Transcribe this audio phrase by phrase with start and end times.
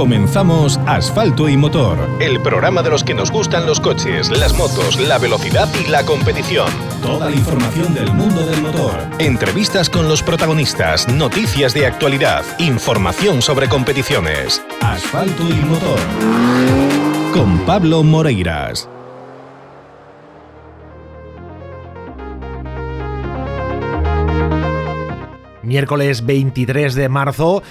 [0.00, 4.98] Comenzamos Asfalto y Motor, el programa de los que nos gustan los coches, las motos,
[4.98, 6.70] la velocidad y la competición.
[7.02, 8.94] Toda la información del mundo del motor.
[9.18, 14.64] Entrevistas con los protagonistas, noticias de actualidad, información sobre competiciones.
[14.80, 16.00] Asfalto y Motor.
[17.34, 18.88] Con Pablo Moreiras.
[25.62, 27.62] Miércoles 23 de marzo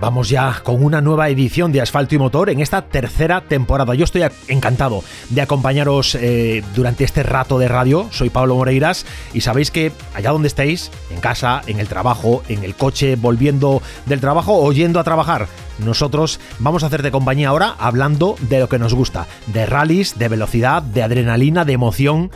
[0.00, 3.94] Vamos ya con una nueva edición de Asfalto y Motor en esta tercera temporada.
[3.94, 8.08] Yo estoy encantado de acompañaros eh, durante este rato de radio.
[8.10, 12.64] Soy Pablo Moreiras y sabéis que allá donde estéis, en casa, en el trabajo, en
[12.64, 15.46] el coche, volviendo del trabajo o yendo a trabajar,
[15.78, 20.28] nosotros vamos a hacerte compañía ahora hablando de lo que nos gusta, de rallies, de
[20.28, 22.30] velocidad, de adrenalina, de emoción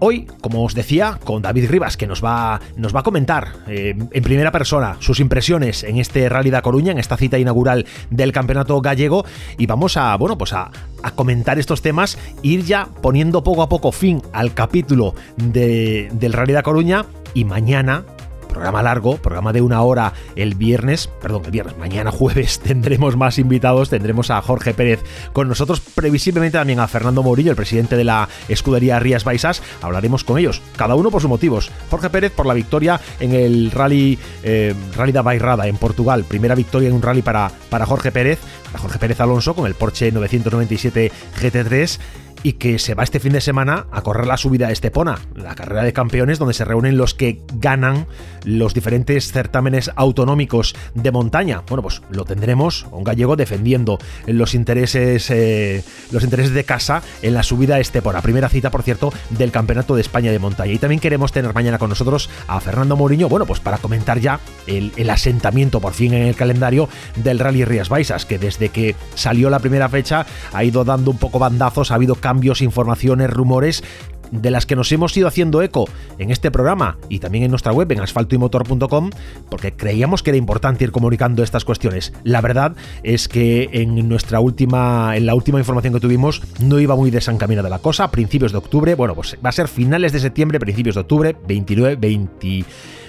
[0.00, 3.96] Hoy, como os decía, con David Rivas, que nos va, nos va a comentar eh,
[4.12, 8.32] en primera persona sus impresiones en este Rally de Coruña, en esta cita inaugural del
[8.32, 9.24] Campeonato Gallego,
[9.56, 10.70] y vamos a, bueno, pues a,
[11.16, 16.62] comentar estos temas, ir ya poniendo poco a poco fin al capítulo del Rally de
[16.62, 18.04] Coruña, y mañana
[18.48, 23.38] programa largo, programa de una hora el viernes, perdón, el viernes, mañana jueves tendremos más
[23.38, 25.00] invitados, tendremos a Jorge Pérez
[25.32, 30.24] con nosotros, previsiblemente también a Fernando Morillo, el presidente de la escudería Rías Baixas, hablaremos
[30.24, 31.70] con ellos, cada uno por sus motivos.
[31.90, 36.54] Jorge Pérez por la victoria en el rally, eh, rally da Bairrada en Portugal, primera
[36.54, 40.10] victoria en un rally para, para Jorge Pérez, para Jorge Pérez Alonso con el Porsche
[40.12, 41.98] 997 GT3
[42.42, 45.54] y que se va este fin de semana a correr la subida a Estepona, la
[45.54, 48.06] carrera de campeones donde se reúnen los que ganan
[48.44, 51.62] los diferentes certámenes autonómicos de montaña.
[51.68, 57.34] Bueno, pues lo tendremos, un gallego defendiendo los intereses, eh, los intereses de casa en
[57.34, 58.22] la subida a Estepona.
[58.22, 60.72] Primera cita, por cierto, del Campeonato de España de Montaña.
[60.72, 64.40] Y también queremos tener mañana con nosotros a Fernando Mourinho, bueno, pues para comentar ya
[64.66, 69.48] el, asentamiento por fin en el calendario del Rally Rías Baixas, que desde que salió
[69.48, 72.14] la primera fecha ha ido dando un poco bandazos, ha habido
[72.60, 73.82] informaciones, rumores
[74.30, 77.72] de las que nos hemos ido haciendo eco en este programa y también en nuestra
[77.72, 79.10] web en asfaltoymotor.com
[79.48, 82.12] porque creíamos que era importante ir comunicando estas cuestiones.
[82.24, 86.96] La verdad es que en nuestra última en la última información que tuvimos no iba
[86.96, 90.20] muy desencaminada la cosa, a principios de octubre, bueno, pues va a ser finales de
[90.20, 92.64] septiembre, principios de octubre, 29 20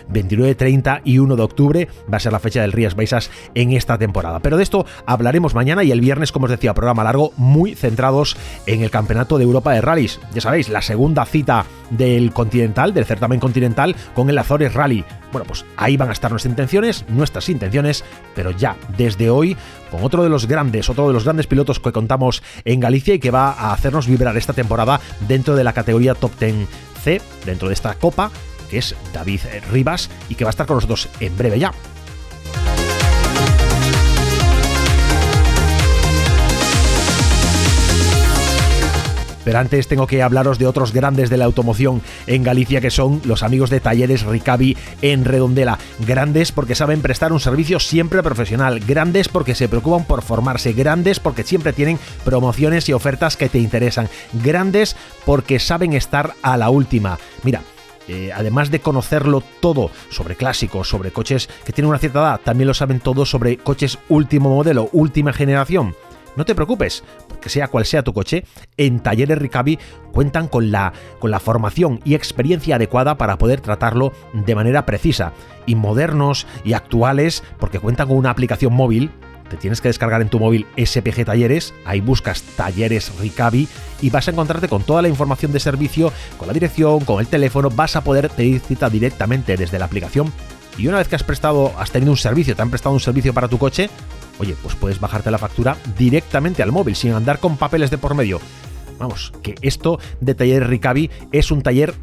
[0.10, 3.72] 29, 30 y 1 de octubre va a ser la fecha del Rías Baixas en
[3.72, 4.40] esta temporada.
[4.40, 8.38] Pero de esto hablaremos mañana y el viernes, como os decía, programa largo, muy centrados
[8.66, 10.20] en el Campeonato de Europa de Rallys.
[10.34, 15.04] Ya sabéis, la segunda cita del Continental, del certamen continental, con el Azores Rally.
[15.32, 18.04] Bueno, pues ahí van a estar nuestras intenciones, nuestras intenciones,
[18.36, 19.56] pero ya desde hoy
[19.92, 23.20] con otro de los grandes, otro de los grandes pilotos que contamos en Galicia y
[23.20, 26.68] que va a hacernos vibrar esta temporada dentro de la categoría Top 10
[27.04, 28.32] C, dentro de esta copa
[28.70, 29.42] que es David
[29.72, 31.74] Rivas y que va a estar con nosotros en breve ya.
[39.50, 43.20] Pero antes tengo que hablaros de otros grandes de la automoción en Galicia que son
[43.26, 45.80] los amigos de Talleres Ricavi en Redondela.
[46.06, 51.20] Grandes porque saben prestar un servicio siempre profesional, grandes porque se preocupan por formarse, grandes
[51.20, 56.70] porque siempre tienen promociones y ofertas que te interesan, grandes porque saben estar a la
[56.70, 57.18] última.
[57.42, 57.64] Mira,
[58.10, 62.68] eh, además de conocerlo todo sobre clásicos, sobre coches que tienen una cierta edad, también
[62.68, 65.96] lo saben todo sobre coches último modelo, última generación.
[66.36, 68.46] No te preocupes, porque sea cual sea tu coche,
[68.78, 69.78] en Talleres Ricavi
[70.12, 75.34] cuentan con la, con la formación y experiencia adecuada para poder tratarlo de manera precisa,
[75.66, 79.12] y modernos y actuales, porque cuentan con una aplicación móvil
[79.50, 83.68] te tienes que descargar en tu móvil SPG Talleres, ahí buscas Talleres Ricavi
[84.02, 87.28] y vas a encontrarte con toda la información de servicio, con la dirección, con el
[87.28, 90.32] teléfono, vas a poder pedir cita directamente desde la aplicación
[90.78, 93.34] y una vez que has prestado, has tenido un servicio, te han prestado un servicio
[93.34, 93.90] para tu coche,
[94.40, 98.16] oye, pues puedes bajarte la factura directamente al móvil sin andar con papeles de por
[98.16, 98.40] medio.
[98.98, 101.94] Vamos, que esto de Talleres Ricavi es un taller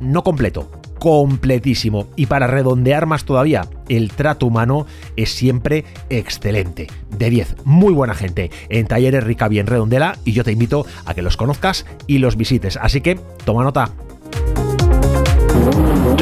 [0.00, 2.06] no completo, completísimo.
[2.16, 4.86] Y para redondear más todavía, el trato humano
[5.16, 6.86] es siempre excelente.
[7.10, 11.14] De 10, muy buena gente en Talleres Ricavi en Redondela y yo te invito a
[11.14, 12.76] que los conozcas y los visites.
[12.76, 13.90] Así que toma nota.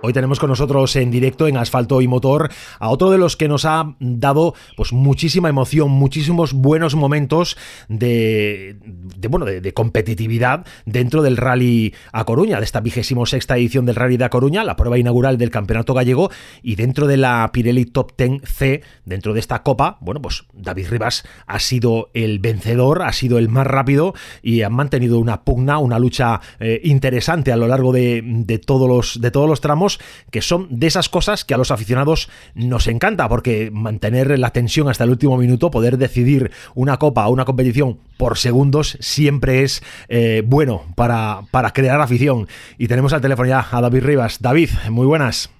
[0.00, 3.48] Hoy tenemos con nosotros en directo en Asfalto y Motor a otro de los que
[3.48, 7.56] nos ha dado pues muchísima emoción, muchísimos buenos momentos
[7.88, 8.76] de,
[9.28, 14.18] bueno de, competitividad dentro del Rally a Coruña, de esta vigésimo sexta edición del Rally
[14.18, 16.30] de A Coruña, la prueba inaugural del Campeonato Gallego
[16.62, 20.90] y dentro de la Pirelli Top 10 C, dentro de esta copa, bueno pues David
[20.90, 25.78] Rivas ha sido el vencedor, ha sido el más rápido y han mantenido una pugna,
[25.78, 29.87] una lucha eh, interesante a lo largo de, de todos los de todos los tramos
[30.30, 34.88] que son de esas cosas que a los aficionados nos encanta, porque mantener la tensión
[34.88, 39.82] hasta el último minuto, poder decidir una copa o una competición por segundos, siempre es
[40.08, 42.48] eh, bueno para, para crear afición.
[42.76, 44.42] Y tenemos al teléfono ya a David Rivas.
[44.42, 45.50] David, muy buenas.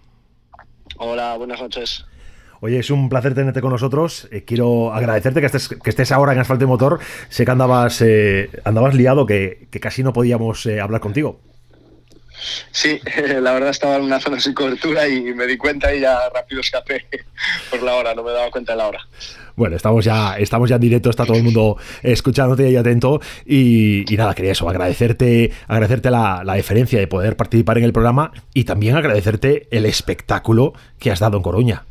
[0.99, 2.05] Hola, buenas noches.
[2.61, 4.29] Oye, es un placer tenerte con nosotros.
[4.33, 6.99] Eh, quiero agradecerte que estés, que estés ahora en Asfalto y Motor.
[7.29, 11.41] Sé que andabas, eh, andabas liado, que, que, casi no podíamos hablar contigo.
[12.71, 13.01] Sí,
[13.41, 16.61] la verdad estaba en una zona sin cobertura y me di cuenta y ya rápido
[16.61, 17.07] escapé
[17.71, 19.01] por la hora, no me daba cuenta de la hora.
[19.57, 23.21] Bueno, estamos ya, estamos ya en directo, está todo el mundo escuchándote y atento.
[23.45, 28.31] Y, nada, quería eso, agradecerte, agradecerte la, la, deferencia de poder participar en el programa
[28.55, 31.85] y también agradecerte el espectáculo que has dado en Coruña.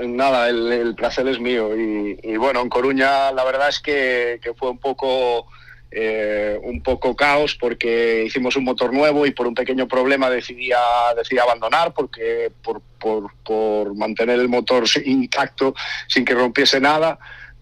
[0.00, 1.76] Nada, el, placer es mío.
[1.76, 5.48] Y, bueno, en Coruña la verdad es que fue un poco
[5.90, 10.70] eh, un poco caos porque hicimos un motor nuevo y por un pequeño problema decidí,
[11.16, 15.74] decidí abandonar porque por, por, mantener el motor intacto
[16.06, 17.18] sin que rompiese nada.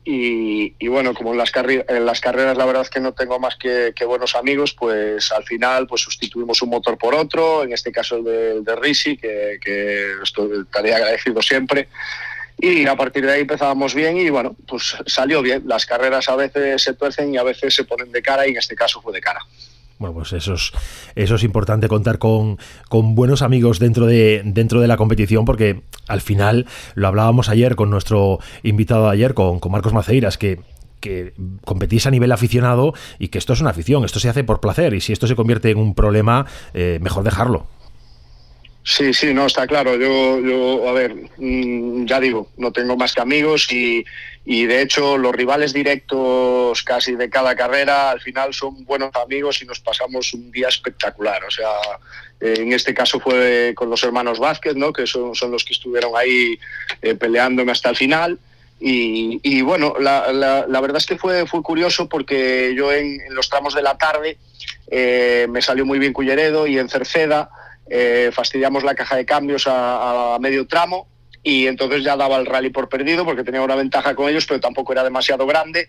[0.09, 3.57] Y, bueno, como en las, en las carreras la verdad es que no tengo más
[3.57, 8.19] que, buenos amigos, pues al final pues sustituimos un motor por otro, en este caso
[8.19, 11.89] el de, Risi, que, que estoy, estaría agradecido siempre
[12.59, 15.63] y a partir de ahí empezábamos bien y bueno, pues salió bien.
[15.67, 18.57] Las carreras a veces se tuercen y a veces se ponen de cara y en
[18.57, 19.41] este caso fue de cara.
[19.99, 20.73] Bueno, pues eso es,
[21.15, 22.59] eso es importante contar con,
[22.89, 27.77] con, buenos amigos dentro de, dentro de la competición, porque al final lo hablábamos ayer
[27.77, 30.61] con nuestro invitado ayer, con, con Marcos Maceiras, que
[31.01, 34.61] que competís a nivel aficionado y que esto es una afición, esto se hace por
[34.61, 37.67] placer y si esto se convierte en un problema, eh, mejor dejarlo.
[38.89, 39.97] Sí, sí, no, está claro.
[39.97, 44.05] Yo, yo a ver, mm, ya digo, no tengo más que amigos y,
[44.45, 49.61] y, de hecho los rivales directos casi de cada carrera al final son buenos amigos
[49.61, 51.43] y nos pasamos un día espectacular.
[51.45, 51.69] O sea,
[52.41, 54.93] en este caso fue con los hermanos Vázquez, ¿no?
[54.93, 56.57] que son, son los que estuvieron ahí
[57.03, 58.39] eh, peleándome hasta el final.
[58.79, 63.49] Y, y bueno, la, la, verdad es que fue, fue curioso porque yo en, los
[63.49, 64.39] tramos de la tarde
[64.93, 67.51] eh, me salió muy bien Culleredo y en Cerceda
[67.89, 71.09] eh, fastidiamos la caja de cambios a, medio tramo
[71.43, 74.61] y entonces ya daba el rally por perdido porque tenía una ventaja con ellos, pero
[74.61, 75.89] tampoco era demasiado grande.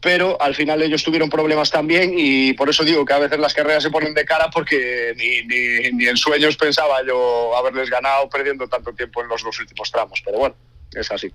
[0.00, 3.54] Pero al final ellos tuvieron problemas también y por eso digo que a veces las
[3.54, 5.42] carreras se ponen de cara porque ni,
[5.92, 10.22] ni en sueños pensaba yo haberles ganado perdiendo tanto tiempo en los dos últimos tramos.
[10.24, 10.54] Pero bueno,
[10.94, 11.32] es así.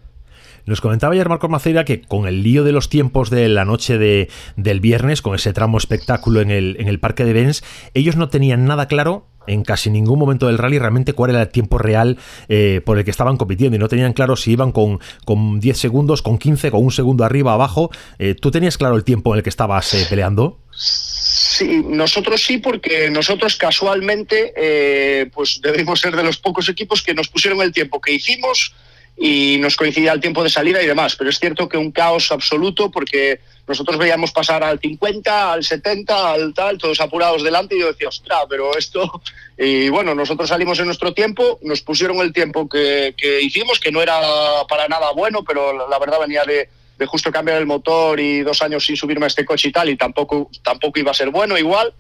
[0.66, 3.98] Nos comentaba ayer Marcos Maceira que con el lío de los tiempos de la noche
[3.98, 8.16] de, del viernes, con ese tramo espectáculo en el, en el parque de Benz, ellos
[8.16, 11.78] no tenían nada claro en casi ningún momento del rally realmente cuál era el tiempo
[11.78, 12.18] real
[12.48, 15.78] eh, por el que estaban compitiendo y no tenían claro si iban con, con 10
[15.78, 17.92] segundos, con 15, con un segundo arriba, abajo.
[18.20, 20.60] Eh, ¿Tú tenías claro el tiempo en el que estabas eh, peleando?
[20.72, 27.28] Sí, nosotros sí, porque nosotros casualmente pues debemos ser de los pocos equipos que nos
[27.28, 28.74] pusieron el tiempo que hicimos
[29.18, 31.16] y nos coincidía el tiempo de salida y demás.
[31.16, 36.32] Pero es cierto que un caos absoluto porque nosotros veíamos pasar al 50, al 70,
[36.34, 39.22] al tal, todos apurados delante y yo decía, ostras, pero esto...
[39.58, 43.14] Y bueno, nosotros salimos en nuestro tiempo, nos pusieron el tiempo que,
[43.44, 44.20] hicimos, que no era
[44.68, 48.64] para nada bueno, pero la verdad venía de, de justo cambiar el motor y dos
[48.64, 51.60] años sin subirme a este coche y tal, y tampoco, tampoco iba a ser bueno
[51.60, 51.94] igual.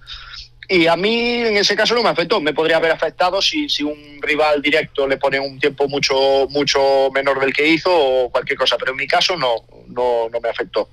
[0.69, 2.39] Y a mí en ese caso no me afectó.
[2.39, 7.09] Me podría haber afectado si, si un rival directo le pone un tiempo mucho, mucho
[7.13, 9.55] menor del que hizo o cualquier cosa, pero en mi caso no,
[9.87, 10.89] no, no me afectó.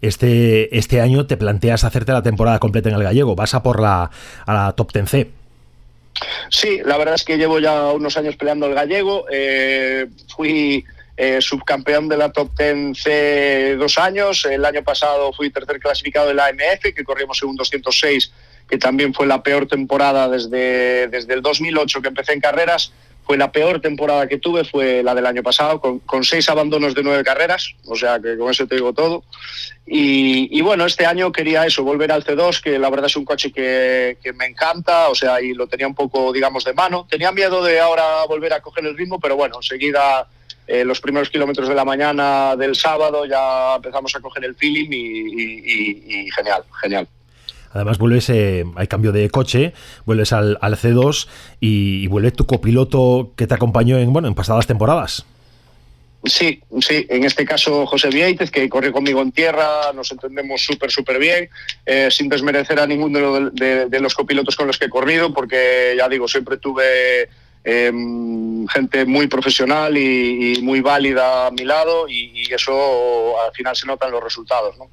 [0.00, 3.34] Este, este año te planteas hacerte la temporada completa en el gallego.
[3.34, 4.10] Vas a por la,
[4.46, 5.28] a la Top 10C.
[6.50, 9.26] Sí, la verdad es que llevo ya unos años peleando el gallego.
[9.30, 10.84] Eh, fui
[11.16, 14.44] eh, subcampeón de la Top 10C dos años.
[14.44, 18.32] El año pasado fui tercer clasificado de la AMF, que corrimos en un 206
[18.68, 22.92] que también fue la peor temporada desde, desde el 2008 que empecé en carreras
[23.28, 27.02] fue la peor temporada que tuve, fue la del año pasado, con, seis abandonos de
[27.02, 29.22] nueve carreras, o sea que con eso te digo todo.
[29.86, 33.52] Y, bueno, este año quería eso, volver al C2, que la verdad es un coche
[33.52, 37.06] que, me encanta, o sea, y lo tenía un poco, digamos, de mano.
[37.08, 40.26] Tenía miedo de ahora volver a coger el ritmo, pero bueno, enseguida
[40.66, 44.88] eh, los primeros kilómetros de la mañana del sábado ya empezamos a coger el feeling
[44.90, 47.06] y genial, genial.
[47.72, 51.28] Además, vuelves, eh, hay cambio de coche, vuelves al, C2
[51.60, 55.24] y, vuelve tu copiloto que te acompañó en, bueno, en pasadas temporadas.
[56.24, 60.90] Sí, sí, en este caso José Vieitez, que corre conmigo en tierra, nos entendemos súper,
[60.90, 61.48] súper bien,
[61.86, 66.08] eh, sin desmerecer a ninguno de, los copilotos con los que he corrido, porque ya
[66.08, 67.28] digo, siempre tuve
[67.62, 73.76] em, gente muy profesional y, muy válida a mi lado y, y, eso al final
[73.76, 74.76] se nota en los resultados.
[74.76, 74.90] ¿no?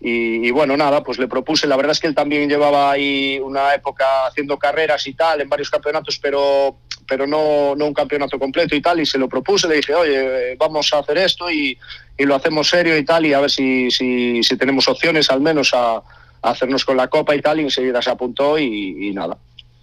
[0.00, 3.74] Y, bueno, nada, pues le propuse, la verdad es que él también llevaba ahí una
[3.74, 6.76] época haciendo carreras y tal, en varios campeonatos, pero,
[7.06, 10.54] pero no, no un campeonato completo y tal, y se lo propuse, le dije, oye,
[10.56, 11.76] vamos a hacer esto y,
[12.16, 15.40] y lo hacemos serio y tal, y a ver si, si, si tenemos opciones al
[15.40, 16.02] menos a, a,
[16.42, 19.36] hacernos con la copa y tal, y enseguida se apuntó y, y nada,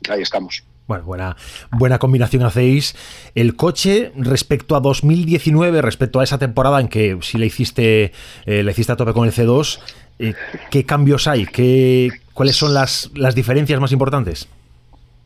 [0.10, 0.63] ahí estamos.
[0.88, 1.36] Bueno, buena,
[1.72, 2.95] buena combinación hacéis.
[3.34, 8.12] El coche respecto a 2019, respecto a esa temporada en que si le hiciste,
[8.45, 9.79] eh, le hiciste a tope con el C2,
[10.19, 10.34] eh,
[10.69, 11.45] ¿Qué cambios hay?
[11.45, 14.48] ¿Qué, ¿Cuáles son las, las diferencias más importantes?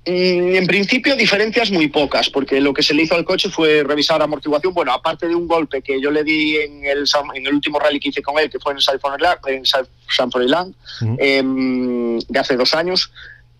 [0.05, 3.83] Mm, en principio, diferencias muy pocas, porque lo que se le hizo al coche fue
[3.83, 4.73] revisar amortiguación.
[4.73, 7.05] Bueno, aparte de un golpe que yo le di en el,
[7.35, 10.73] en el último rally que hice con él, que fue en San Froilán,
[11.19, 13.11] em, de hace dos años,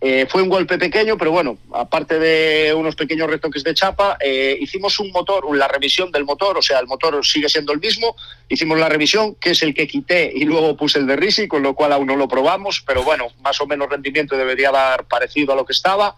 [0.02, 4.56] eh, fue un golpe pequeño, pero bueno, aparte de unos pequeños retoques de chapa, eh,
[4.58, 8.16] hicimos un motor, la revisión del motor, o sea, el motor sigue siendo el mismo,
[8.48, 11.62] hicimos la revisión, que es el que quité y luego puse el de Risi, con
[11.62, 15.52] lo cual aún no lo probamos, pero bueno, más o menos rendimiento debería dar parecido
[15.52, 16.16] a lo que estaba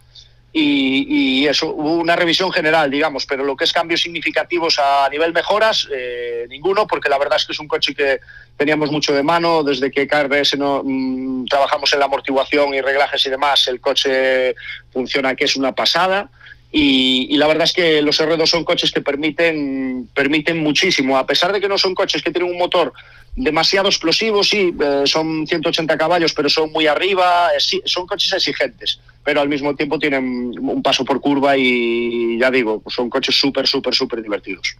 [0.54, 5.32] y, eso, hubo una revisión general, digamos, pero lo que es cambios significativos a nivel
[5.32, 8.20] mejoras, eh, ninguno, porque la verdad es que es un coche que
[8.56, 13.24] teníamos mucho de mano, desde que KRS no, mm, trabajamos en la amortiguación y reglajes
[13.24, 14.54] y demás, el coche
[14.92, 16.28] funciona que es una pasada.
[16.70, 21.52] Y, la verdad es que los R2 son coches que permiten, permiten muchísimo, a pesar
[21.52, 22.92] de que no son coches que tienen un motor
[23.34, 27.48] demasiado explosivo, sí, eh, son 180 caballos, pero son muy arriba,
[27.84, 32.80] son coches exigentes, pero al mismo tiempo tienen un paso por curva y ya digo,
[32.80, 34.76] pues son coches súper, súper, súper divertidos.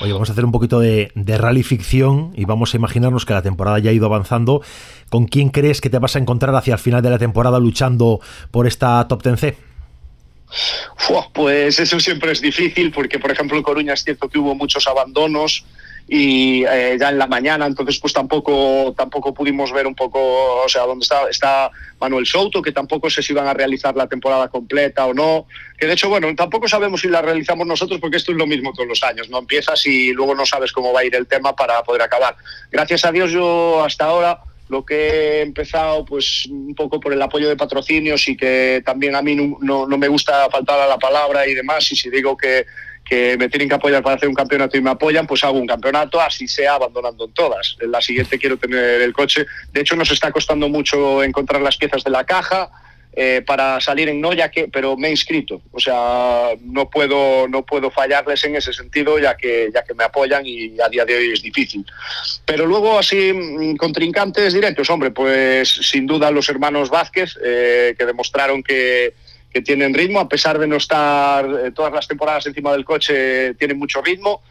[0.00, 3.32] Oye, vamos a hacer un poquito de, de, rally ficción y vamos a imaginarnos que
[3.32, 4.62] la temporada ya ha ido avanzando.
[5.08, 8.20] ¿Con quién crees que te vas a encontrar hacia el final de la temporada luchando
[8.52, 9.56] por esta Top 10C?
[11.32, 14.86] pues eso siempre es difícil porque, por ejemplo, en Coruña es cierto que hubo muchos
[14.86, 15.64] abandonos
[16.10, 20.68] y eh, ya en la mañana, entonces pues tampoco tampoco pudimos ver un poco, o
[20.68, 24.48] sea, dónde está, está Manuel Souto, que tampoco sé si van a realizar la temporada
[24.48, 25.46] completa o no,
[25.78, 28.72] que de hecho, bueno, tampoco sabemos si la realizamos nosotros porque esto es lo mismo
[28.72, 31.54] todos los años, no empiezas y luego no sabes cómo va a ir el tema
[31.54, 32.36] para poder acabar.
[32.72, 37.20] Gracias a Dios yo hasta ahora lo que he empezado pues un poco por el
[37.20, 40.98] apoyo de patrocinios y que también a mí no, no, me gusta faltar a la
[40.98, 42.66] palabra y demás y si digo que,
[43.08, 45.66] que, me tienen que apoyar para hacer un campeonato y me apoyan pues hago un
[45.66, 49.96] campeonato así sea abandonando en todas en la siguiente quiero tener el coche de hecho
[49.96, 52.70] nos está costando mucho encontrar las piezas de la caja
[53.20, 55.60] eh, para salir en no, ya que, pero me he inscrito.
[55.72, 60.04] O sea, no puedo, no puedo fallarles en ese sentido, ya que, ya que me
[60.04, 61.84] apoyan y a día de hoy es difícil.
[62.44, 68.06] Pero luego, así, mm, contrincantes directos, hombre, pues sin duda los hermanos Vázquez, eh, que
[68.06, 69.14] demostraron que,
[69.52, 73.54] que tienen ritmo, a pesar de no estar eh, todas las temporadas encima del coche,
[73.54, 74.42] tienen mucho ritmo.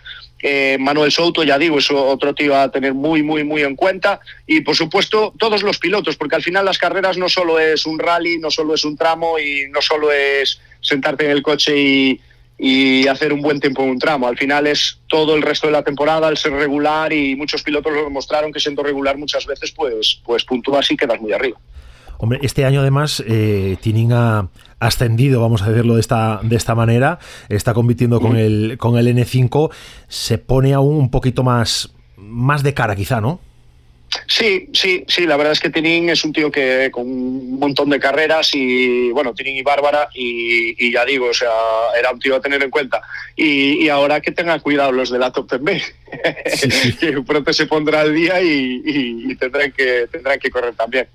[0.80, 4.20] Manuel Souto, ya digo, es otro tío a tener muy, muy, muy en cuenta.
[4.46, 7.98] Y por supuesto, todos los pilotos, porque al final las carreras no solo es un
[7.98, 12.22] rally, no solo es un tramo y no solo es sentarte en el coche y,
[13.08, 14.28] hacer un buen tiempo en un tramo.
[14.28, 17.94] Al final es todo el resto de la temporada, el ser regular y muchos pilotos
[17.94, 21.58] lo demostraron que siendo regular muchas veces pues, pues puntúas y quedas muy arriba.
[22.20, 26.76] Hombre, este año además eh, Tining ha ascendido, vamos a decirlo de esta, de esta
[26.76, 27.20] manera,
[27.50, 29.72] está compitiendo con el, con el N5,
[30.08, 33.40] se pone aún un poquito más, más de cara quizá, ¿no?
[34.26, 37.90] Sí, sí, sí, la verdad es que Tining es un tío que con un montón
[37.90, 41.50] de carreras y, bueno, Tining y Bárbara y, ya digo, o sea,
[41.98, 43.02] era un tío a tener en cuenta.
[43.36, 48.14] Y, ahora que tengan cuidado los de la Top 10B, que pronto se pondrá al
[48.14, 51.08] día y, tendrán, que, tendrán que correr también.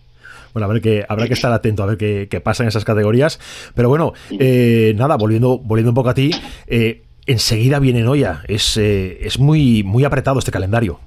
[0.53, 3.39] Bueno, a ver que habrá que estar atento a ver qué, pasa en esas categorías.
[3.75, 6.31] Pero bueno, eh, nada, volviendo, volviendo un poco a ti,
[6.67, 8.43] eh, enseguida viene Noya.
[8.49, 11.01] Es, eh, es muy, muy apretado este calendario.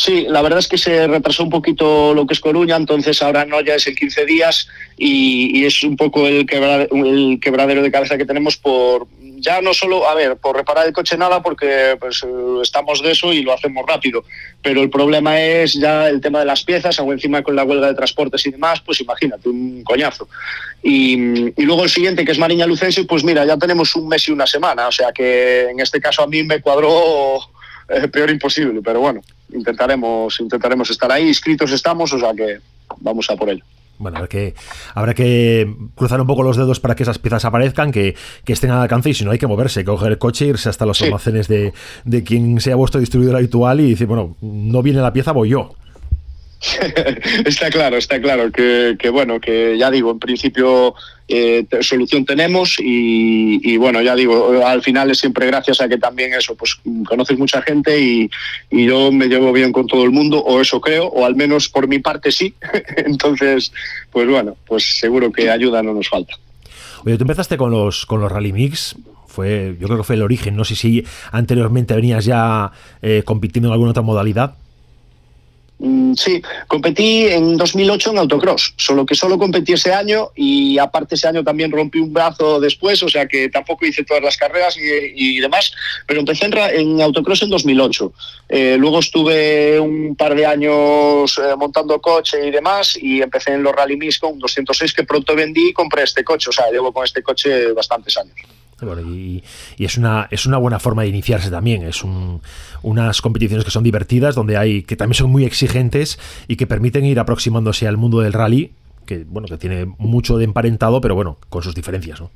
[0.00, 3.44] Sí, la verdad es que se retrasó un poquito lo que es Coruña, entonces ahora
[3.44, 4.66] no ya es el 15 días
[4.96, 10.08] y, es un poco el, el quebradero de cabeza que tenemos por ya no solo,
[10.08, 12.24] a ver, por reparar el coche nada porque pues,
[12.62, 14.24] estamos de eso y lo hacemos rápido,
[14.62, 17.88] pero el problema es ya el tema de las piezas, aún encima con la huelga
[17.88, 20.28] de transportes y demás, pues imagínate, un coñazo.
[20.82, 24.32] Y, luego el siguiente, que es Mariña Lucense, pues mira, ya tenemos un mes y
[24.32, 27.50] una semana, o sea que en este caso a mí me cuadró
[27.90, 29.20] eh, peor imposible, pero bueno,
[29.52, 32.58] intentaremos, intentaremos estar ahí, inscritos estamos, o sea que
[33.00, 33.64] vamos a por ello.
[33.98, 34.54] Bueno, habrá que,
[34.94, 38.14] habrá que cruzar un poco los dedos para que esas piezas aparezcan, que,
[38.46, 41.02] estén al alcance y si no hay que moverse, coger el coche, irse hasta los
[41.02, 45.32] almacenes de, de quien sea vuestro distribuidor habitual y decir, bueno, no viene la pieza,
[45.32, 45.74] voy yo.
[47.46, 50.94] está claro, está claro que, bueno, que ya digo, en principio
[51.26, 56.34] eh, solución tenemos y, bueno, ya digo, al final es siempre gracias a que también
[56.34, 58.30] eso, pues conoces mucha gente y,
[58.70, 61.88] yo me llevo bien con todo el mundo, o eso creo, o al menos por
[61.88, 62.54] mi parte sí.
[62.96, 63.72] Entonces,
[64.10, 66.34] pues bueno, pues seguro que ayuda no nos falta.
[67.04, 70.22] Oye, tú empezaste con los, con los Rally Mix, fue, yo creo que fue el
[70.22, 74.56] origen, no sé si anteriormente venías ya eh, compitiendo en alguna otra modalidad.
[75.82, 81.14] Mm, sí, competí en 2008 en autocross, solo que solo competí ese año y aparte
[81.14, 84.76] ese año también rompí un brazo después, o sea que tampoco hice todas las carreras
[84.76, 85.72] y, demás,
[86.06, 88.12] pero empecé en, autocross en 2008.
[88.50, 93.62] Eh, luego estuve un par de años eh, montando coche y demás y empecé en
[93.62, 96.92] los Rally Mix con 206 que pronto vendí y compré este coche, o sea, llevo
[96.92, 98.36] con este coche bastantes años
[98.82, 99.42] y,
[99.78, 101.82] es, una, es una buena forma de iniciarse también.
[101.82, 102.02] Es
[102.82, 106.18] unas competiciones que son divertidas, donde hay que también son muy exigentes
[106.48, 108.72] y que permiten ir aproximándose al mundo del rally,
[109.06, 112.30] que bueno, que tiene mucho de emparentado, pero bueno, con sus diferencias, ¿no?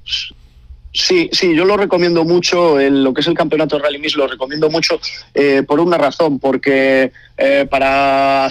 [0.97, 4.29] Sí, sí, yo lo recomiendo mucho, lo que es el campeonato de Rally Mix lo
[4.29, 5.01] recomiendo mucho
[5.35, 8.49] eh, por una razón, porque eh, para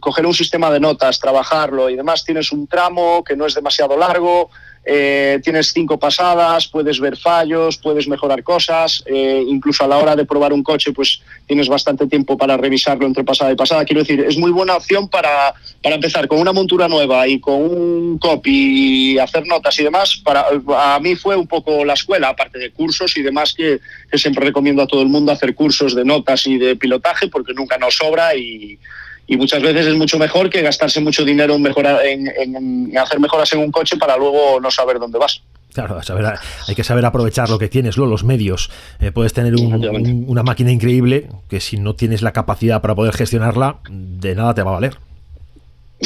[0.00, 3.96] coger un sistema de notas, trabajarlo y demás, tienes un tramo que no es demasiado
[3.96, 4.50] largo,
[4.86, 10.14] eh, tienes cinco pasadas, puedes ver fallos, puedes mejorar cosas, eh, incluso a la hora
[10.14, 13.84] de probar un coche, pues tienes bastante tiempo para revisarlo entre pasada y pasada.
[13.84, 17.54] Quiero decir, es muy buena opción para, para empezar con una montura nueva y con
[17.54, 20.20] un copy y hacer notas y demás.
[20.22, 23.80] Para, a mí fue un poco la escuela, aparte de cursos y demás, que,
[24.10, 27.54] que siempre recomiendo a todo el mundo hacer cursos de notas y de pilotaje, porque
[27.54, 28.78] nunca nos sobra y
[29.26, 33.52] y muchas veces es mucho mejor que gastarse mucho dinero en, mejorar, en, hacer mejoras
[33.52, 35.42] en un coche para luego no saber dónde vas.
[35.72, 35.98] Claro,
[36.68, 38.70] hay que saber aprovechar lo que tienes, los medios.
[39.00, 43.78] Eh, puedes tener una máquina increíble que si no tienes la capacidad para poder gestionarla,
[43.90, 44.98] de nada te va a valer.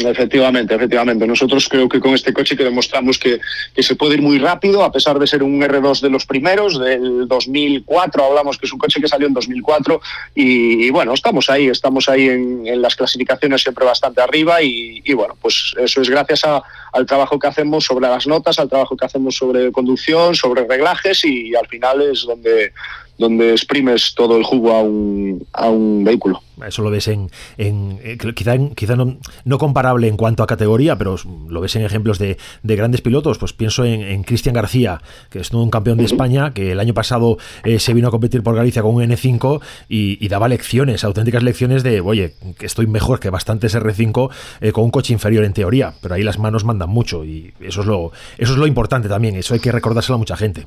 [0.05, 1.27] Efectivamente, efectivamente.
[1.27, 3.39] Nosotros creo que con este coche que demostramos que,
[3.77, 7.27] se puede ir muy rápido, a pesar de ser un R2 de los primeros, del
[7.27, 10.01] 2004, hablamos que es un coche que salió en 2004,
[10.35, 15.73] y, bueno, estamos ahí, estamos ahí en, las clasificaciones siempre bastante arriba, y, bueno, pues
[15.77, 16.43] eso es gracias
[16.91, 21.23] al trabajo que hacemos sobre las notas, al trabajo que hacemos sobre conducción, sobre reglajes,
[21.25, 22.73] y al final es donde,
[23.19, 26.41] donde exprimes todo el jugo a un, a un vehículo.
[26.65, 30.97] Eso lo ves en, en eh, quizá, quizá no, no, comparable en cuanto a categoría,
[30.97, 31.15] pero
[31.47, 33.37] lo ves en ejemplos de, de grandes pilotos.
[33.37, 37.37] Pues pienso en, Cristian García, que es un campeón de España, que el año pasado
[37.63, 41.81] eh, se vino a competir por Galicia con un N5 y, daba lecciones, auténticas lecciones
[41.81, 44.29] de, oye, que estoy mejor que bastantes R5
[44.61, 47.81] eh, con un coche inferior en teoría, pero ahí las manos mandan mucho y eso
[47.81, 50.65] es lo, eso es lo importante también, eso hay que recordárselo a mucha gente.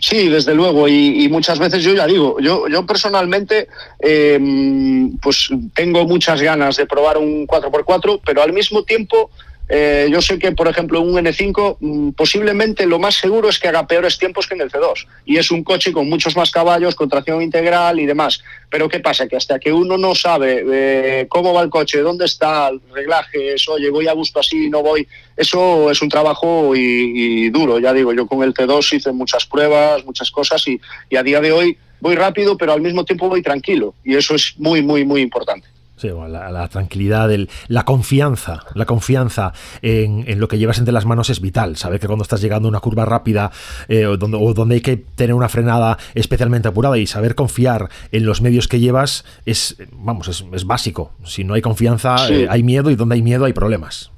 [0.00, 6.04] Sí, desde luego, y, muchas veces yo ya digo, yo, yo personalmente em, pues tengo
[6.04, 9.30] muchas ganas de probar un 4x4, pero al mismo tiempo
[9.68, 13.68] eh, yo sé que, por ejemplo, un N5 mm, posiblemente lo más seguro es que
[13.68, 15.06] haga peores tiempos que en el C2.
[15.24, 18.42] Y es un coche con muchos más caballos, con tracción integral y demás.
[18.70, 19.26] Pero ¿qué pasa?
[19.26, 23.66] Que hasta que uno no sabe eh, cómo va el coche, dónde está, el reglajes,
[23.68, 27.78] oye, voy a gusto así, no voy, eso es un trabajo y, duro.
[27.78, 31.52] Ya digo, yo con el T2 hice muchas pruebas, muchas cosas y a día de
[31.52, 33.94] hoy voy rápido, pero al mismo tiempo voy tranquilo.
[34.04, 37.30] Y eso es muy, muy, muy importante la, tranquilidad,
[37.68, 39.52] la confianza, la confianza
[39.82, 41.76] en, lo que llevas entre las manos es vital.
[41.76, 43.50] Saber que cuando estás llegando a una curva rápida
[43.88, 48.40] eh, o, donde, hay que tener una frenada especialmente apurada y saber confiar en los
[48.40, 51.12] medios que llevas es, vamos, es, básico.
[51.24, 54.13] Si no hay confianza, eh, hay miedo y donde hay miedo hay problemas.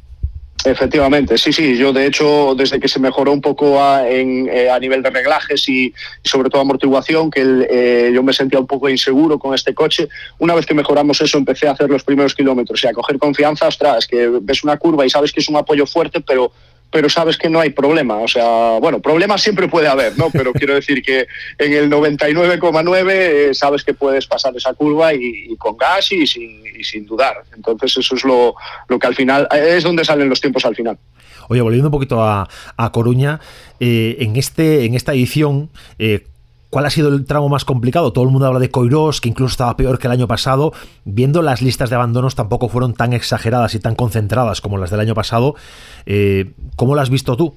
[0.65, 1.77] Efectivamente, sí, sí.
[1.77, 4.25] Yo, de hecho, desde que se mejoró un poco a, eh,
[4.81, 9.39] nivel de reglajes y, sobre todo amortiguación, que eh, yo me sentía un poco inseguro
[9.39, 12.89] con este coche, una vez que mejoramos eso, empecé a hacer los primeros kilómetros y
[12.89, 13.69] a coger confianza.
[13.69, 16.51] Ostras, que ves una curva y sabes que es un apoyo fuerte, pero
[16.91, 18.17] pero sabes que no hay problema.
[18.17, 20.31] O sea, bueno, problemas siempre puede haber, ¿no?
[20.31, 21.27] Pero quiero decir que
[21.59, 27.07] en el 99,9 eh, sabes que puedes pasar esa curva y, con gas y sin,
[27.07, 27.43] dudar.
[27.55, 28.55] Entonces eso es lo,
[28.89, 30.99] lo que al final, es donde salen los tiempos al final.
[31.49, 32.49] Oye, volviendo un poquito a,
[32.93, 33.41] Coruña,
[33.79, 36.27] eh, en, este, en esta edición, eh,
[36.71, 38.13] ¿cuál ha sido el tramo más complicado?
[38.13, 40.73] Todo el mundo habla de Coirós, que incluso estaba peor que el año pasado.
[41.05, 45.01] Viendo las listas de abandonos tampoco fueron tan exageradas y tan concentradas como las del
[45.01, 45.55] año pasado.
[46.07, 47.57] Eh, ¿Cómo las has visto tú?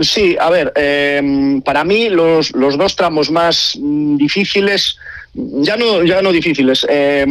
[0.00, 0.72] Sí, a ver,
[1.64, 4.98] para mí los, los, dos tramos más mm, difíciles
[5.34, 6.86] ya no, ya no difíciles.
[6.88, 7.26] Eh,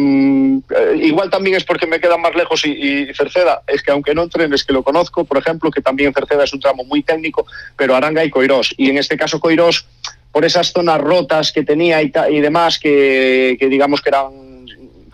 [0.96, 4.64] igual también es porque me quedan más lejos y, Cerceda, es que aunque no entrenes,
[4.64, 8.22] que lo conozco, por ejemplo, que también Cerceda es un tramo muy técnico, pero Aranga
[8.24, 8.74] y Coirós.
[8.76, 9.86] Y en este caso Coirós,
[10.34, 14.32] por esas zonas rotas que tenía y, demás, que, que digamos que eran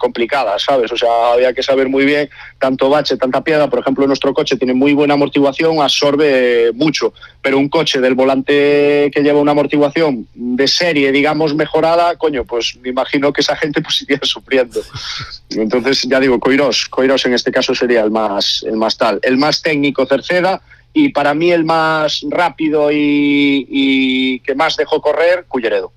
[0.00, 0.90] complicadas, ¿sabes?
[0.90, 4.56] O sea, había que saber muy bien, tanto bache, tanta piedra, por ejemplo, nuestro coche
[4.56, 10.26] tiene muy buena amortiguación, absorbe mucho, pero un coche del volante que lleva una amortiguación
[10.32, 14.80] de serie, digamos, mejorada, coño, pues me imagino que esa gente pues iría sufriendo.
[15.50, 19.20] Entonces, ya digo, Coirós, Coirós en este caso sería el más, el más tal.
[19.22, 25.00] El más técnico, Cerceda, y para mí el más rápido y, y que más dejó
[25.00, 25.92] correr, Culleredo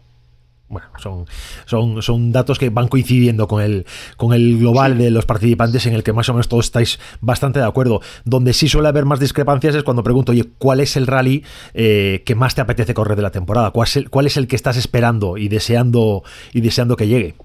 [0.74, 1.26] bueno, son,
[1.66, 3.86] son, son datos que van coincidiendo con el,
[4.18, 7.60] con el global de los participantes en el que más o menos todos estáis bastante
[7.60, 8.02] de acuerdo.
[8.26, 12.24] Donde sí suele haber más discrepancias es cuando pregunto, oye, ¿cuál es el rally eh,
[12.26, 13.72] que más te apetece correr de la temporada?
[13.72, 17.36] ¿Cuál es, el, ¿Cuál es el que estás esperando y deseando, y deseando que llegue?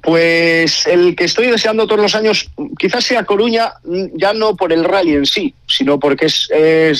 [0.00, 3.72] Pues el que estoy deseando todos los años, quizás sea Coruña,
[4.14, 6.48] ya no por el rally en sí, sino porque es,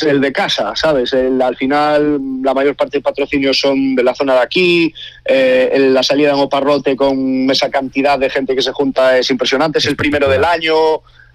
[0.02, 1.14] el de casa, ¿sabes?
[1.14, 4.92] al final, la mayor parte de patrocinios son de la zona de aquí,
[5.24, 9.78] eh, la salida en Oparrote con esa cantidad de gente que se junta es impresionante,
[9.78, 10.74] es el primero del año.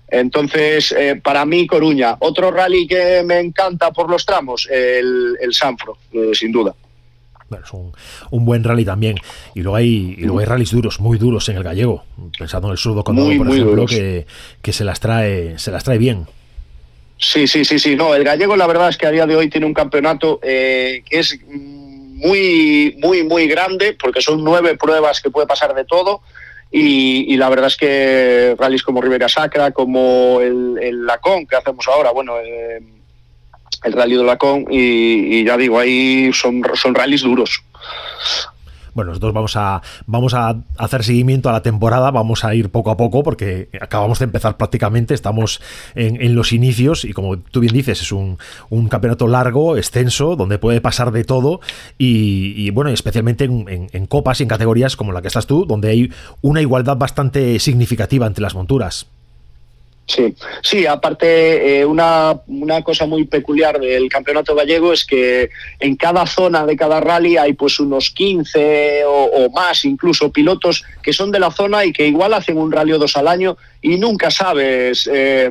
[0.10, 2.18] Entonces, eh, para mí, Coruña.
[2.20, 6.76] Otro rally que me encanta por los tramos, el, el Sanfro, eh, sin duda
[7.64, 9.18] es un, buen rally también.
[9.56, 12.04] Y luego hay, y luego hay rallies duros, muy duros en el gallego.
[12.38, 14.26] Pensando en el surdo con por ejemplo, que,
[14.62, 16.26] que, se las trae, se las trae bien.
[17.18, 17.96] Sí, sí, sí, sí.
[17.96, 21.04] No, el gallego la verdad es que a día de hoy tiene un campeonato eh,
[21.10, 26.22] que es muy, muy, muy grande, porque son nueve pruebas que puede pasar de todo.
[26.76, 31.88] Y, la verdad es que rallies como Rivera Sacra, como el, el Lacón que hacemos
[31.88, 32.82] ahora, bueno, eh,
[33.84, 37.64] el Rally de Lacón y, ya digo, ahí son, son rallies duros.
[38.94, 42.92] Bueno, nosotros vamos a, vamos a hacer seguimiento a la temporada, vamos a ir poco
[42.92, 45.62] a poco porque acabamos de empezar prácticamente, estamos
[45.96, 48.38] en, los inicios y como tú bien dices, es un,
[48.90, 51.60] campeonato largo, extenso, donde puede pasar de todo
[51.98, 55.90] y, bueno, especialmente en, en, copas y en categorías como la que estás tú, donde
[55.90, 59.08] hay una igualdad bastante significativa entre las monturas.
[60.06, 65.96] Sí, sí, aparte eh, una, una, cosa muy peculiar del campeonato gallego es que en
[65.96, 71.32] cada zona de cada rally hay pues unos 15 o, más incluso pilotos que son
[71.32, 74.30] de la zona y que igual hacen un rally o dos al año y nunca
[74.30, 75.50] sabes eh,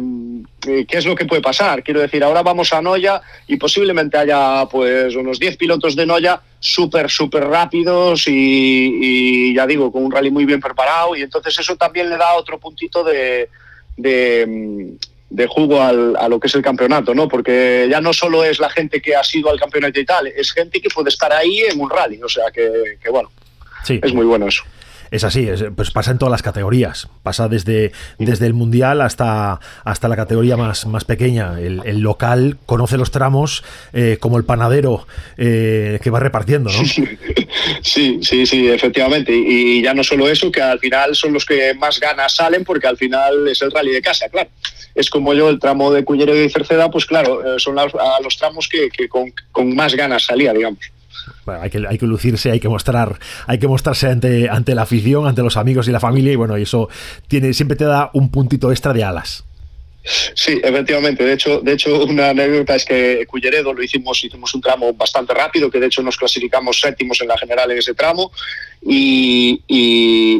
[0.61, 1.83] qué es lo que puede pasar.
[1.83, 6.43] Quiero decir, ahora vamos a Noya y posiblemente haya pues unos 10 pilotos de Noya
[6.61, 11.59] súper, súper rápidos y, y ya digo, con un rally muy bien preparado y entonces
[11.59, 13.49] eso también le da otro puntito de
[13.96, 14.96] de,
[15.31, 17.28] de jugo al, a lo que es el campeonato, ¿no?
[17.28, 20.52] Porque ya no solo es la gente que ha sido al campeonato y tal, es
[20.52, 23.31] gente que puede estar ahí en un rally, o sea que, que bueno,
[23.85, 24.00] sí.
[24.02, 24.64] es muy bueno eso
[25.12, 25.46] es así,
[25.77, 30.57] pues pasa en todas las categorías, pasa desde, desde el mundial hasta, hasta la categoría
[30.57, 31.61] más, más pequeña.
[31.61, 36.83] El, local conoce los tramos eh, como el panadero eh, que va repartiendo, ¿no?
[37.83, 39.33] Sí, sí, sí, efectivamente.
[39.37, 42.87] Y, ya no solo eso, que al final son los que más ganas salen porque
[42.87, 44.48] al final es el rally de casa, claro.
[44.94, 47.92] Es como yo, el tramo de Cullero y Cerceda, pues claro, eh, son los,
[48.25, 50.81] los tramos que, que con, con más ganas salía, digamos
[51.46, 55.26] hay, que, hay que lucirse, hay que mostrar, hay que mostrarse ante, ante la afición,
[55.26, 56.88] ante los amigos y la familia, y bueno, eso
[57.28, 59.44] tiene, siempre te da un puntito extra de alas.
[60.05, 61.25] Sí, efectivamente.
[61.25, 65.33] De hecho, de hecho, una anécdota es que Culleredo lo hicimos, hicimos un tramo bastante
[65.33, 68.33] rápido, que de hecho nos clasificamos séptimos en la general en ese tramo.
[68.85, 69.62] Y,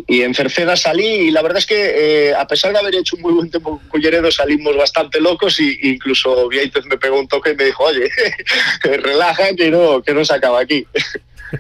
[0.09, 3.22] en Cerceda salí y la verdad es que eh, a pesar de haber hecho un
[3.22, 7.51] muy buen tiempo con Culleredo salimos bastante locos y incluso Vieitez me pegó un toque
[7.51, 8.09] y me dijo, oye,
[8.83, 10.87] relaja que no, que no se acaba aquí.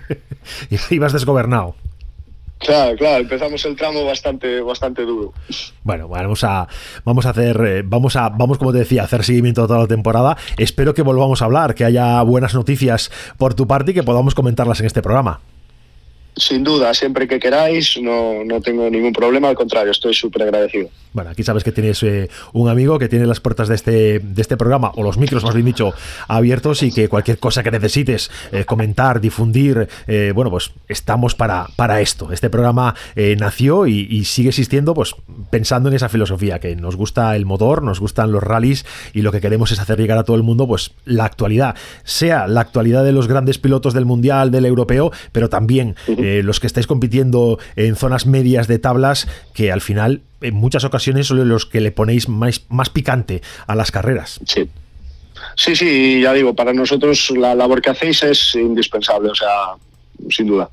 [0.90, 1.76] Ibas desgobernado.
[2.64, 5.32] Claro, claro, empezamos el tramo bastante, bastante duro.
[5.82, 6.68] Bueno, vamos a,
[7.04, 9.80] vamos a hacer, eh, vamos a, vamos como te decía, a hacer seguimiento de toda
[9.80, 10.36] la temporada.
[10.56, 14.34] Espero que volvamos a hablar, que haya buenas noticias por tu parte y que podamos
[14.34, 15.40] comentarlas en este programa.
[16.34, 20.88] Sin duda, siempre que queráis, no, no tengo ningún problema, al contrario, estoy súper agradecido.
[21.12, 24.40] Bueno, aquí sabes que tienes eh, un amigo que tiene las puertas de este, de
[24.40, 25.92] este programa, o los micros más bien dicho,
[26.26, 31.66] abiertos y que cualquier cosa que necesites eh, comentar, difundir, eh, bueno, pues estamos para,
[31.76, 32.32] para esto.
[32.32, 35.14] Este programa nació y, y, sigue existiendo pues
[35.50, 39.32] pensando en esa filosofía, que nos gusta el motor, nos gustan los rallies y lo
[39.32, 43.04] que queremos es hacer llegar a todo el mundo pues la actualidad, sea la actualidad
[43.04, 45.94] de los grandes pilotos del Mundial, del Europeo, pero también
[46.42, 51.26] los que estáis compitiendo en zonas medias de tablas, que al final en muchas ocasiones
[51.26, 54.40] son los que le ponéis más, más picante a las carreras.
[54.46, 54.68] Sí.
[55.56, 59.48] Sí, sí, ya digo, para nosotros la labor que hacéis es indispensable, o sea,
[60.30, 60.70] sin duda.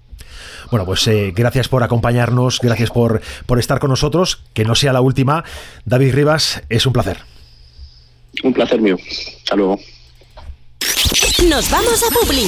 [0.72, 4.94] Bueno, pues eh, gracias por acompañarnos, gracias por, por estar con nosotros, que no sea
[4.94, 5.44] la última.
[5.86, 7.18] David Rivas, es un placer.
[8.44, 8.98] Un placer mío.
[9.38, 9.80] Hasta luego.
[11.50, 12.48] Nos vamos a Publi.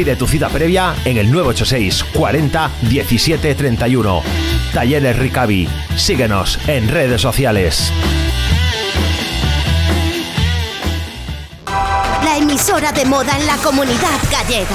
[0.00, 4.22] Pide tu cita previa en el 986 40 17 31.
[4.72, 5.68] Talleres Ricavi.
[5.94, 7.92] Síguenos en redes sociales.
[12.24, 14.74] La emisora de moda en la comunidad gallega.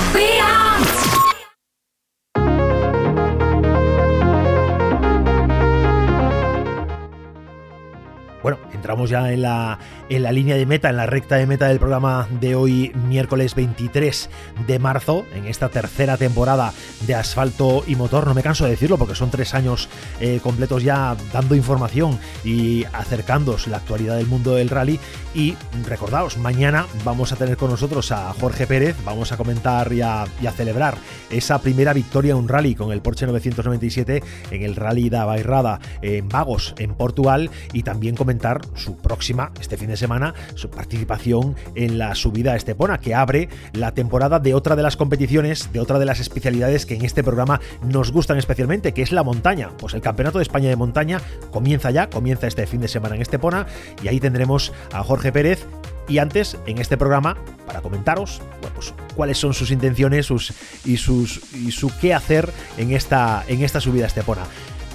[8.86, 11.80] Entramos ya en la, en la línea de meta, en la recta de meta del
[11.80, 14.30] programa de hoy, miércoles 23
[14.68, 16.72] de marzo, en esta tercera temporada
[17.08, 18.28] de Asfalto y Motor.
[18.28, 22.84] No me canso de decirlo porque son tres años eh, completos ya dando información y
[22.94, 25.00] acercándoos la actualidad del mundo del rally.
[25.36, 30.00] Y recordaos, mañana vamos a tener con nosotros a Jorge Pérez, vamos a comentar y
[30.00, 30.96] a, celebrar
[31.30, 35.82] esa primera victoria en un rally con el Porsche 997 en el Rally da Bairrada
[36.02, 41.58] en Vagos, en Portugal, y también comentar su próxima, este fin de semana, su participación
[41.76, 45.82] en la subida a Estepona, que abre la temporada de otra de las competiciones, de
[45.82, 49.72] otra de las especialidades que en este programa nos gustan especialmente, que es la montaña.
[49.78, 51.20] Pues el Campeonato de España de Montaña
[51.52, 53.68] comienza ya, comienza este fin de semana en Estepona,
[54.02, 55.66] y ahí tendremos a Jorge Pérez
[56.08, 57.36] y antes, en este programa,
[57.66, 58.42] para comentaros
[58.76, 63.64] pues, cuáles son sus intenciones sus, y, sus, y su qué hacer en esta, en
[63.64, 64.44] esta subida a Estepona.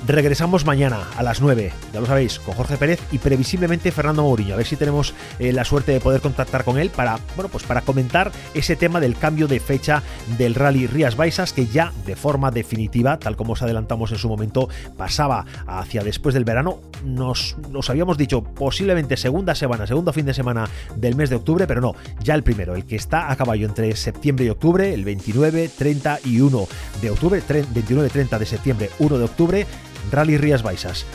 [0.06, 4.54] Regresamos mañana a las 9, ya lo sabéis, con Jorge Pérez y previsiblemente Fernando Mourinho.
[4.54, 7.64] A ver si tenemos eh, la suerte de poder contactar con él para, bueno, pues
[7.64, 10.02] para comentar ese tema del cambio de fecha
[10.38, 14.28] del Rally Rías Baixas, que ya de forma definitiva, tal como os adelantamos en su
[14.28, 16.80] momento, pasaba hacia después del verano.
[17.04, 21.66] Nos, nos habíamos dicho posiblemente segunda semana, segundo fin de semana del mes de octubre,
[21.66, 25.04] pero no, ya el primero, el que está a caballo entre septiembre y octubre, el
[25.04, 26.68] 29, 30 y 1
[27.02, 29.66] de octubre, 29, 30 de septiembre, 1 de octubre
[30.10, 31.06] Rally Rías Baixas.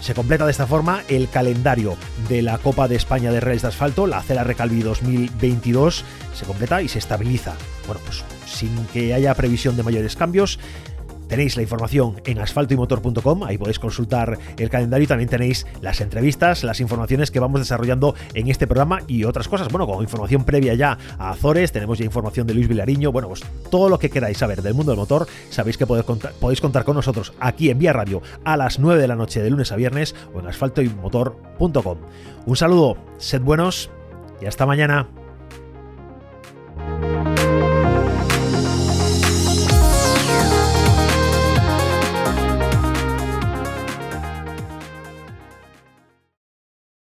[0.00, 1.96] Se completa de esta forma el calendario
[2.28, 6.04] de la Copa de España de Rallys de Asfalto, la Cera Recalvi 2022,
[6.34, 7.54] se completa y se estabiliza.
[7.86, 10.58] Bueno, pues sin que haya previsión de mayores cambios,
[11.28, 16.64] Tenéis la información en asfaltoymotor.com, ahí podéis consultar el calendario y también tenéis las entrevistas,
[16.64, 19.68] las informaciones que vamos desarrollando en este programa y otras cosas.
[19.68, 23.42] Bueno, con información previa ya a Azores, tenemos ya información de Luis Vilariño, bueno, pues
[23.70, 27.32] todo lo que queráis saber del mundo del motor, sabéis que podéis contar, con nosotros
[27.40, 30.40] aquí en Vía Radio a las 9 de la noche de lunes a viernes o
[30.40, 31.98] en asfaltoymotor.com.
[32.46, 33.90] Un saludo, sed buenos
[34.40, 35.23] y hasta mañana.